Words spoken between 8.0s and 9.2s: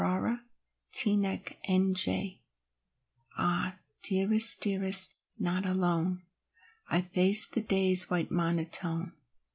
white monotone.